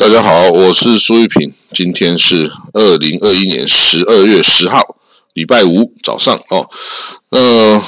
[0.00, 4.96] 大家好，我是苏玉平，今天是二零二一年十二月十号，
[5.34, 6.66] 礼拜五早上哦。
[7.28, 7.78] 那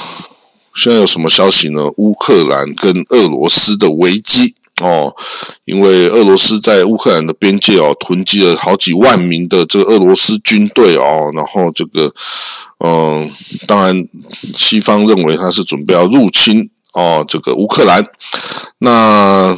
[0.75, 1.81] 现在有什么消息呢？
[1.97, 5.15] 乌克兰跟俄罗斯的危机哦，
[5.65, 12.13] 因为俄罗斯在乌克兰的边界哦囤积了好几万名的这个俄罗斯军队哦，然后这个
[12.85, 13.27] 嗯，
[13.65, 14.07] 当然
[14.55, 18.05] 西方认为他是准备要入侵哦这个乌克兰，
[18.77, 19.57] 那。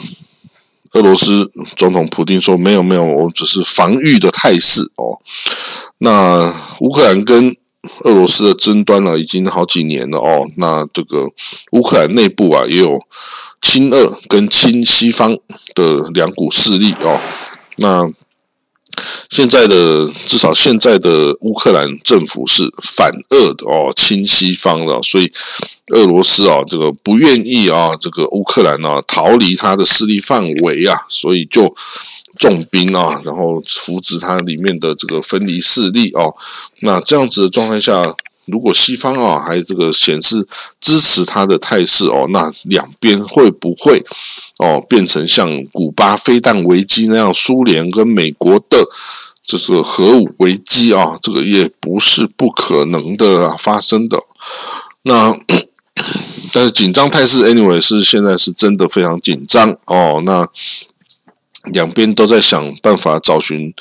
[0.96, 5.20] 俄罗斯总统普京说：“没有，没有，我只是防御的态势哦。”
[6.00, 7.56] 那乌克兰跟
[8.06, 10.50] 俄罗斯的争端呢，已经好几年了哦。
[10.56, 11.28] 那这个
[11.74, 12.98] 乌克兰内部啊，也有
[13.62, 15.38] 亲俄跟亲西方
[15.74, 17.20] 的两股势力哦。
[17.76, 18.10] 那
[19.30, 25.32] 现在的至少现在的乌克兰政府是反俄的哦，亲西方的，所以
[25.94, 31.74] 俄罗斯啊，这个不愿意啊，这个乌克兰呢逃离他的势力范围啊，所以就
[32.38, 36.36] 重兵啊，然后扶持它里面的这个分离势力哦。
[36.82, 38.16] 那这样子的状态下。
[38.48, 40.48] 如果西方啊还这个显示
[40.80, 44.04] 支持他的态势哦，那两边会不会
[44.58, 48.78] 哦变成像古巴飞弹危机那样，苏联跟美国的
[49.44, 51.18] 这是核武危机啊？
[51.22, 54.18] 这个也不是不可能的发生的。
[55.04, 55.36] 那
[56.52, 60.22] 但是紧张态势，anyway 是现在是真的非常紧张哦。
[60.26, 60.48] 那
[61.74, 63.74] 两边都在想办法找寻。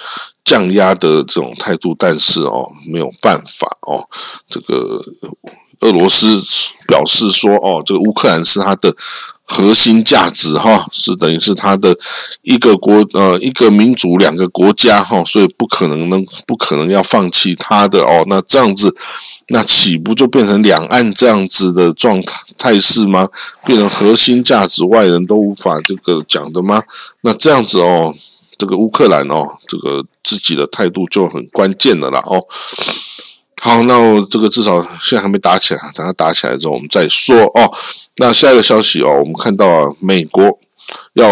[0.44, 4.06] 降压的这种态度，但是哦，没有办法哦。
[4.46, 5.02] 这个
[5.80, 6.40] 俄罗斯
[6.86, 8.94] 表示说，哦，这个乌克兰是它的
[9.42, 11.96] 核心价值哈，是等于是它的
[12.42, 18.24] 一个国呃一个民族两个国家哈，所以不可能能不可能要放弃它的哦。
[18.28, 18.94] 那这样子，
[19.48, 23.28] 那岂不就变成两岸这样子的状态态势吗？
[23.64, 26.82] 变成核心价值外人都无法这个讲的吗？
[27.22, 28.14] 那这样子哦。
[28.56, 32.40] 这个乌克兰哦，这个自己的态度就很关键的了哦。
[33.64, 37.72] 好，那这个至少现在还没打起来，等它打起来之后我们再说哦。
[38.16, 40.60] 那下一个消息哦，我们看到，美国
[41.14, 41.26] 要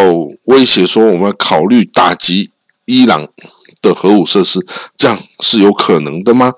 [0.44, 2.50] 威胁说我们要考虑打击
[2.86, 3.28] 伊朗
[3.82, 4.66] 的核武设施，
[4.96, 6.54] 这样是有可能的吗？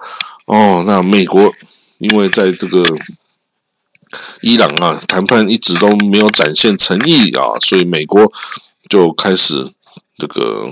[0.46, 1.52] 哦，那美国
[1.98, 2.84] 因为在这个
[4.42, 8.32] 伊朗啊谈判一直都没有展现诚意啊，所以美国
[8.88, 9.72] 就开始。
[10.16, 10.70] 这个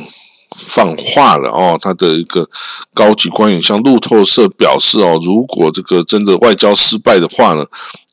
[0.56, 2.48] 放话了哦，他的一个
[2.94, 7.64] 高级官员向路透社表示哦，如果这个真的外交失败的话呢，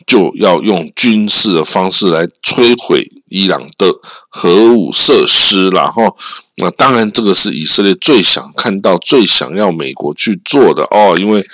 [0.05, 3.93] 就要用军事的方式来摧毁伊朗的
[4.29, 6.15] 核武设施然后
[6.57, 11.45] 那当然，这个是以色列最想看到、最想要美国去做的哦，因为。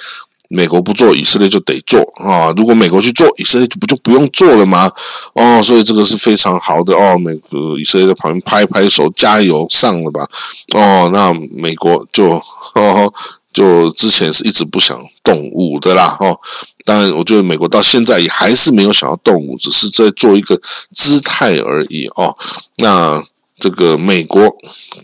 [0.48, 2.54] 美国不做，以色列就得做啊！
[2.56, 4.92] 如果美国去做，以色列就不就不用做了吗？
[5.34, 7.18] 哦，所以这个是非常好的哦。
[7.18, 10.28] 美国以色列在旁边拍拍手，加油上了吧？
[10.76, 12.42] 哦，那美国就
[12.76, 13.12] 哦，
[13.52, 16.16] 就之前是一直不想动武的啦。
[16.20, 16.40] 哦，
[16.84, 20.60] 当然，我觉得美国到现在也还是没有想要动武，只是在做一个
[20.94, 22.36] 姿态而已哦。
[22.78, 23.24] 那
[23.58, 24.42] 这个美国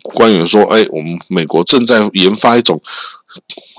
[0.03, 2.79] 官员说：“哎，我们美国正在研发一种。”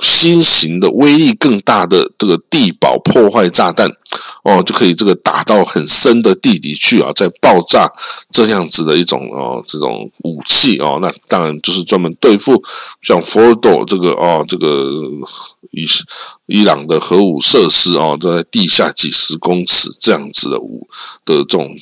[0.02, 3.88] 新型的威力更大的这个地堡破坏炸弹，
[4.44, 7.90] 哦，就可以这个打到很深的地底去啊，再爆炸
[8.30, 12.62] 这样子的一种哦，这种武器哦，那当然就是专门对付
[13.02, 14.90] 像 Fordo 这个哦，这个
[15.70, 15.86] 伊
[16.46, 20.86] 伊朗的核武设施哦，在地下几十公尺这样子的武
[21.24, 21.76] 的这种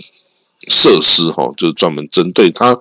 [0.69, 2.77] 设施哈，就是专门针对它。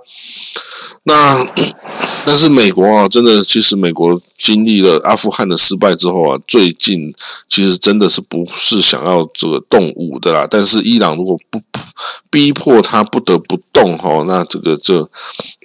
[1.04, 1.46] 那
[2.26, 7.14] 但是美国啊，真的，其实美国经历了阿富汗的失败之后啊，最近
[7.48, 10.46] 其实真的是不是想要这个动武的啦。
[10.50, 11.60] 但是伊朗如果不
[12.30, 15.10] 逼迫他不得不动哈，那这个这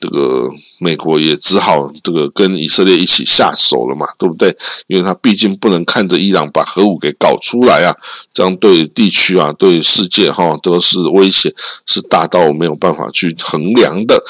[0.00, 4.56] 这个美国也只好这个跟以色列一起下手了嘛，对不对？
[4.86, 7.94] 因为他毕竟不能看着伊朗把核武给搞出来啊，
[8.32, 11.52] 这样对地区啊、对世界哈都是威胁，
[11.86, 14.22] 是大到没有办法去衡量的。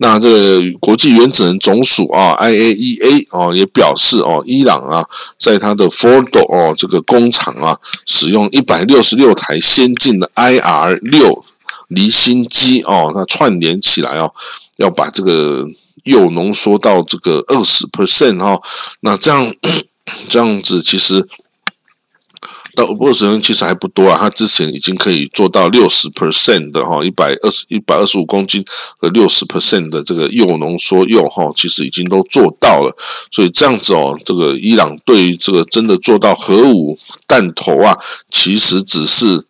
[0.00, 0.37] 那这个。
[0.38, 5.04] 呃国际原子能总署啊，IAEA 哦也表示哦，伊朗啊，
[5.36, 7.76] 在它的 Fordo 哦这个工厂啊，
[8.06, 11.44] 使用一百六十六台先进的 IR 六
[11.88, 14.32] 离心机哦，那串联起来哦，
[14.76, 15.66] 要把这个
[16.04, 18.60] 铀浓缩到这个二十 percent 哈，
[19.00, 19.52] 那这样
[20.28, 21.26] 这样子其实。
[22.78, 28.64] 到二十人其实还不多啊，他之前已经可以做到六十 percent 的哈，一百二十一百二十五公斤
[28.98, 32.96] 和六十 percent 的这个铀浓缩铀哈，其实已经都做到了。
[33.32, 36.96] 所以这样子哦，这个伊朗对于这个真的做到核武
[37.26, 37.98] 弹头啊，
[38.30, 39.47] 其实只是。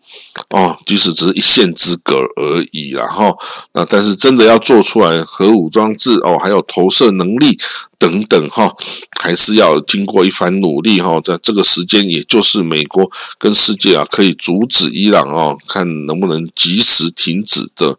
[0.51, 3.37] 哦，即使只是一线之隔而已，然后
[3.73, 7.59] 那但是真的要做出来核武装置哦，还有投射能力
[7.99, 8.73] 等等哈，
[9.21, 17.99] 还是要经过一番努力哈，在这个时间，也就是美国跟世界啊，可以阻止伊朗哦，看能不能及时停止的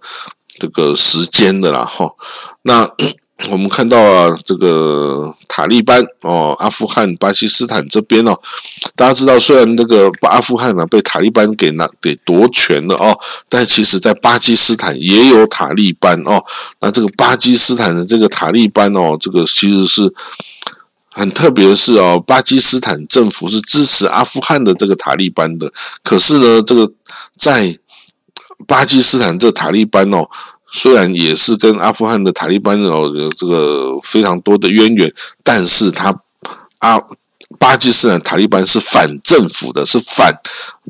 [0.58, 2.10] 这个时间的啦哈，
[2.64, 2.90] 那。
[3.48, 8.38] 我们看到啊，这个塔利班哦，阿富汗、巴基斯坦这边哦，
[8.98, 16.44] 大家知道，虽然那个阿富汗呢被塔利班给拿给夺权了哦，但其实在巴基斯坦也有塔利班哦。
[16.82, 20.14] 那这个巴基斯坦的这个塔利班哦，这个其实是
[21.10, 25.72] 很特别的是哦，巴基斯坦政府是支持阿富汗的这个塔利班的，
[26.04, 26.92] 可是呢，这个
[27.38, 27.80] 在
[28.68, 30.30] 巴基斯坦这塔利班哦。
[30.72, 35.12] 虽然也是跟阿富汗的塔利班有这个非常多的渊源，
[35.44, 36.16] 但是他
[36.78, 37.02] 阿
[37.58, 40.32] 巴基斯坦塔利班是反政府的，是反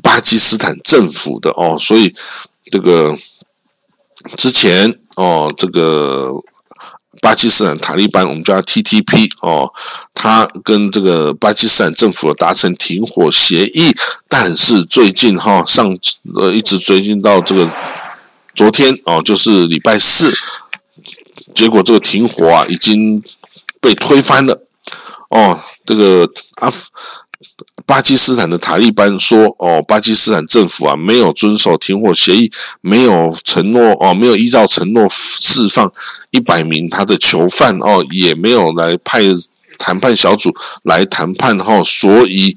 [0.02, 2.14] 巴基斯坦政府的哦，所以
[2.70, 3.16] 这个
[4.36, 6.30] 之前哦，这个
[7.22, 9.72] 巴基斯坦塔利班我们叫 TTP 哦，
[10.12, 13.94] 他跟这个巴基斯坦政府达成停火协议，
[14.28, 15.96] 但是最近哈上
[16.36, 17.68] 呃一直追进到这个。
[18.60, 20.30] 昨天哦，就是礼拜四，
[21.54, 23.22] 结果这个停火啊已经
[23.80, 24.66] 被推翻了。
[25.30, 26.70] 哦，这个阿
[27.86, 32.52] 巴基斯坦的塔利班说，哦，巴基斯坦政府啊没有遵守停火协议，
[32.82, 35.90] 没有承诺哦，没有依照承诺释放
[36.30, 39.22] 一百名他的囚犯哦，也没有来派
[39.78, 42.54] 谈判小组来谈判哈，所以，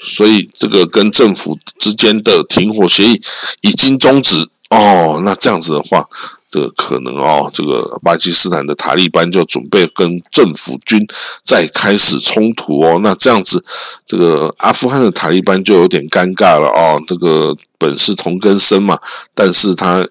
[0.00, 3.20] 所以这个跟政府之间的停火协议
[3.62, 4.48] 已经终止。
[4.74, 6.06] 哦，那这样子的话，
[6.50, 11.06] 的可能哦，这个巴基斯坦的塔利班就准备跟政府军
[11.42, 13.00] 再开始冲突哦。
[13.02, 13.64] 那这样子，
[14.06, 17.00] 这个阿富汗的塔利班就有点尴尬了哦。
[17.06, 18.98] 这个本是同根生嘛，
[19.34, 20.06] 但是他。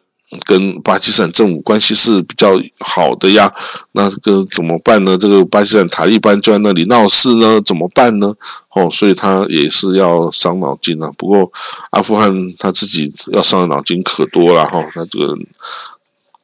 [0.46, 3.52] 跟巴基斯坦政府关系是比较好的呀，
[3.94, 5.18] 那这个怎么办呢？
[5.18, 8.34] 这个巴基斯坦塔利班就在那里闹事呢，怎么办呢？
[8.74, 11.12] 哦，所以他也是要伤脑筋啊。
[11.18, 11.52] 不过
[11.92, 15.36] 阿富汗他自己要伤的脑筋可多了哈，他这个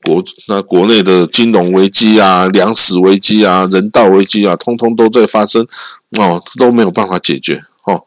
[0.04, 5.66] 国那国内的金融危机啊、粮食危机啊、人道危机啊，通通都在发生
[6.18, 8.04] 哦，都没有办法解决哦。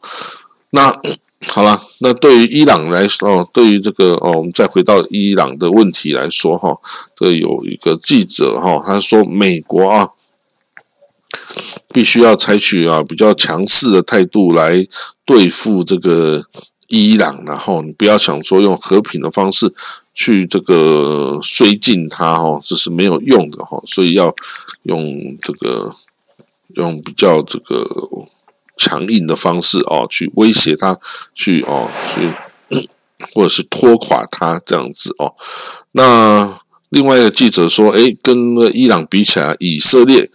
[0.71, 0.99] 那。
[1.45, 6.75] 好了，那对于伊朗来说，哦，对于这个哦，我们再回到伊朗的问题来说，哈，
[7.15, 10.09] 这有一个记者哈，他说美国啊，
[11.91, 14.87] 必须要采取啊比较强势的态度来
[15.25, 16.45] 对付这个
[16.87, 19.71] 伊朗，然后你不要想说用和平的方式
[20.13, 24.33] 去这个绥靖他，哈，这是没有用的，哈，所以要
[24.83, 25.91] 用这个
[26.75, 27.85] 用比较这个。
[28.75, 30.97] 强硬的方式哦，去威胁他，
[31.35, 32.89] 去哦，去
[33.33, 35.33] 或者是拖垮他这样子哦。
[35.91, 36.59] 那
[36.89, 40.29] 另外一个记者说：“哎，跟伊朗比起来，以色列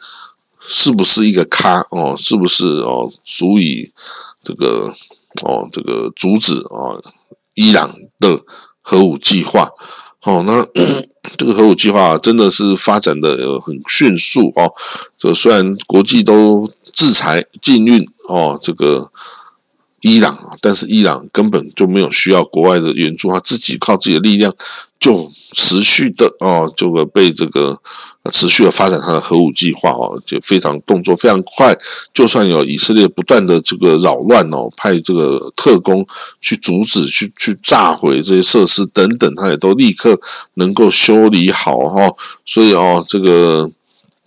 [0.60, 2.14] 是不是一个咖哦？
[2.16, 3.90] 是不是哦，足以
[4.42, 4.92] 这个
[5.42, 7.02] 哦，这个阻止哦
[7.54, 8.40] 伊朗的
[8.80, 9.68] 核武计划？
[10.22, 10.64] 哦，那
[11.36, 14.72] 这个核武计划真的是发展的很迅速哦。
[15.18, 19.10] 这虽然国际都。”制裁禁运哦，这个
[20.02, 24.54] 伊朗啊，但是伊朗根本就没有需要国外的援助，他自己靠自己的力量
[25.00, 27.76] 就持续的哦，这个被这个
[28.30, 31.76] 持续的发展他的核武计划哦，就非常动作非常快。
[32.12, 36.06] 就算有以色列不断的这个扰乱哦，派这个特工
[36.40, 40.20] 去阻止、去去炸毁这些设施等等，他也都立刻
[40.54, 42.08] 能够修理好哈。
[42.44, 43.70] 所以哦，这个。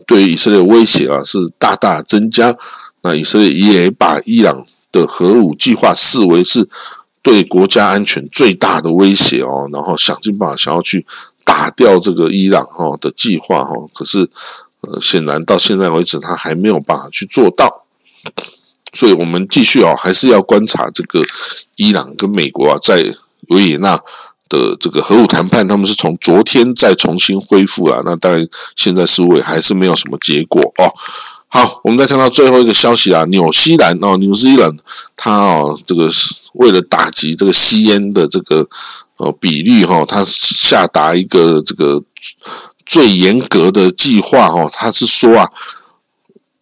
[0.07, 2.53] 对于以色列威胁啊，是大大增加。
[3.01, 6.67] 那以色列也把伊朗的核武计划视为是
[7.21, 11.05] 对国家安全最大的威胁哦，然后想尽办法想要去
[11.43, 13.73] 打掉这个伊朗哈的计划哈。
[13.93, 14.29] 可是，
[14.81, 17.85] 呃，显然到现在为止，他还没有办法去做到。
[18.93, 21.23] 所以我们继续哦，还是要观察这个
[21.75, 23.13] 伊朗跟美国啊，在
[23.49, 23.99] 维也纳。
[24.51, 28.01] 的这个核武谈判，他们是从昨天再重新恢复了。
[28.03, 30.91] 那当然，现在是为还是没有什么结果哦。
[31.53, 34.71] 好，我们再看到最后一个消息啊，纽西兰哦，纽西兰
[35.17, 38.65] 它哦，这个是为了打击这个吸烟的这个
[39.17, 42.01] 呃比率哈，它下达一个这个
[42.85, 44.71] 最严格的计划哦。
[44.71, 45.45] 它是说啊，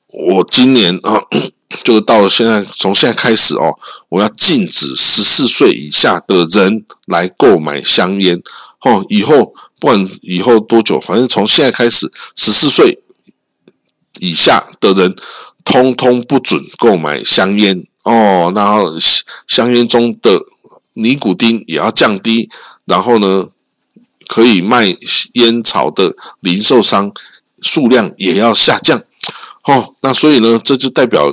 [0.08, 1.22] 我今年啊，
[1.86, 3.77] 就到了现在，从现在开始哦，
[4.10, 8.41] 我要禁止十四岁以下的人来购买香烟。
[8.81, 12.98] 哦，以后不管以后多久，反正从现在开始，十四岁
[14.19, 15.15] 以下的人
[15.63, 17.85] 通通不准购买香烟。
[18.03, 18.93] 哦，然后
[19.45, 20.39] 香烟中的
[20.93, 22.49] 尼古丁也要降低，
[22.85, 23.47] 然后呢，
[24.27, 24.95] 可以卖
[25.33, 27.11] 烟草的零售商
[27.61, 29.03] 数量也要下降。
[29.65, 31.31] 哦，那所以呢，这就代表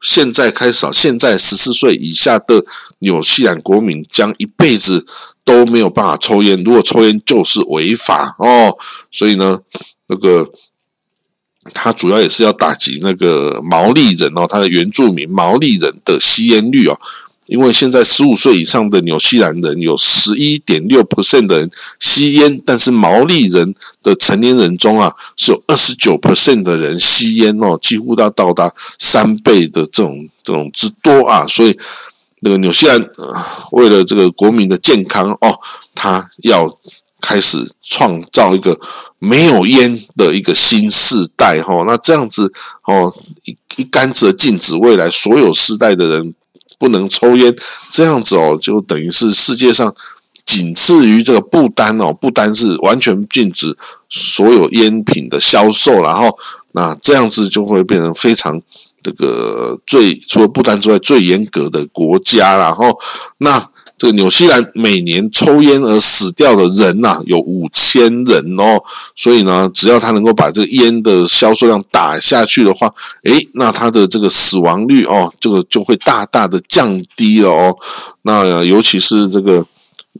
[0.00, 2.64] 现在开始，现在十四岁以下的
[2.98, 5.04] 纽西兰国民将一辈子
[5.44, 8.76] 都没有办法抽烟，如果抽烟就是违法哦。
[9.10, 9.58] 所以呢，
[10.06, 10.48] 那个
[11.72, 16.98] 他主要也是要打击那个毛利人哦，他的原住民毛利人的吸烟率哦。
[17.46, 31.78] 因为现在十五岁以上的纽西兰人有十一点六 percent 的人吸烟，但是毛利人的成年人中啊，是有二十九 percent 的人吸烟哦，几乎要到达三倍的这种这种之多啊，所以
[32.40, 32.98] 那个纽西兰
[33.72, 35.60] 为了这个国民的健康哦，
[35.94, 36.66] 他要
[37.24, 38.78] 开始创造一个
[39.18, 42.52] 没有烟的一个新世代哈，那这样子
[42.84, 43.10] 哦，
[43.44, 46.34] 一一竿子禁止未来所有世代的人。
[46.76, 47.54] 不能抽烟，
[47.88, 49.94] 这样子哦，就等于是世界上
[50.44, 53.74] 仅次于这个不丹哦，不丹是完全禁止
[54.10, 56.36] 所有烟品的销售，然后
[56.72, 58.60] 那这样子就会变成非常
[59.04, 62.98] 这个最除了不丹之外最严格的国家，然后
[63.38, 63.70] 那。
[63.96, 68.82] 这个纽西兰每年抽烟而死掉的人呐，有五千人哦。
[69.14, 72.92] 所以呢，只要他能够把这个烟的销售量打下去的话，
[73.22, 77.76] 诶，那他的这个死亡率哦，这个就会大大的降低了哦。
[78.22, 79.64] 那尤其是这个。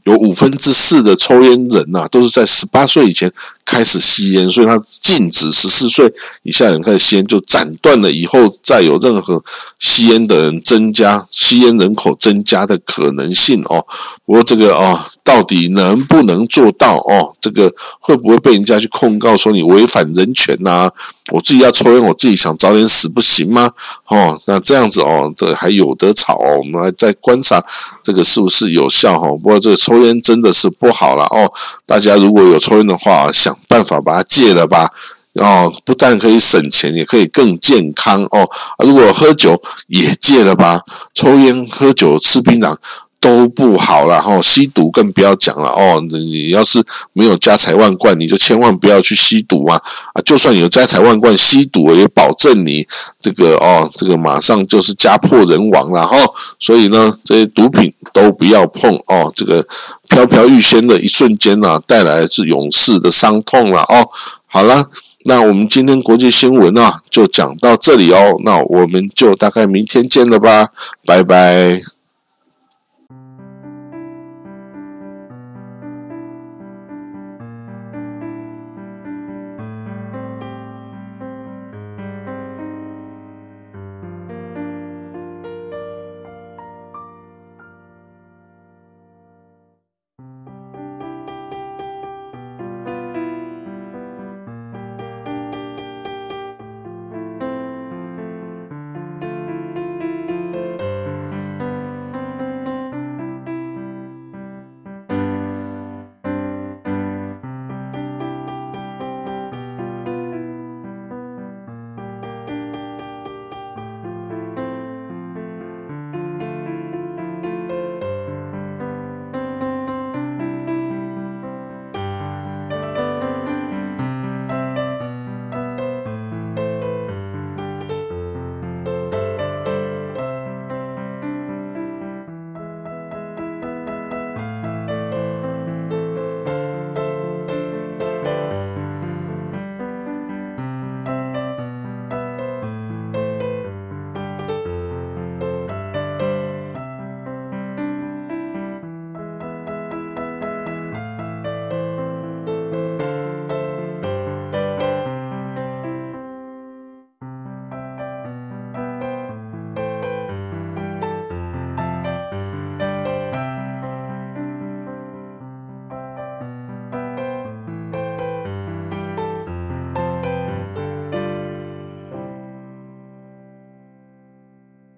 [0.05, 3.31] 有五分之四的抽烟人呐，都是在十八岁以前
[3.65, 6.11] 开始吸烟，所以他禁止十四岁
[6.43, 9.43] 以下人开始吸烟，就斩断了以后再有任何
[9.79, 13.85] 吸烟的人增加吸烟人口增加的可能性哦。
[14.25, 17.35] 不过这个哦，到底能不能做到哦？
[17.41, 20.89] 这个会不会被人家去控告说你违反人权呐？
[21.31, 23.71] 我自己要抽烟，我自己想早点死不行吗？
[24.07, 26.59] 哦，那这样子哦，这还有得吵哦。
[26.59, 27.63] 我们还在观察
[28.03, 29.27] 这个是不是有效哈。
[29.29, 31.49] 不过这个抽抽烟真的是不好了哦。
[31.85, 34.89] 大家如果有抽烟的话，想办法把它戒了吧。
[35.35, 38.45] 哦，不但可以省钱，也可以更健康哦。
[38.79, 40.81] 如果喝酒也戒了吧。
[41.13, 42.75] 抽烟、喝酒、吃槟榔。
[43.21, 45.99] 都不好了哈，吸毒更不要讲了哦。
[46.11, 46.79] 你要是
[47.11, 49.81] 没有家财万贯，你就千万不要去吸毒啊！
[50.13, 52.87] 啊，就算有家财万贯，吸毒也保证你
[53.19, 56.15] 这个哦，这个马上就是家破人亡了哈。
[56.59, 59.29] 所以呢，这些毒品都不要碰哦。
[59.35, 59.67] 这个
[60.07, 64.09] 飘飘欲仙的一瞬间呢，带来是勇士的伤痛了哦。
[64.45, 64.89] 好了，
[65.25, 68.39] 那我们今天国际新闻啊，就讲到这里哦。
[68.45, 70.69] 那我们就大概明天见了吧，
[71.05, 71.94] 拜拜。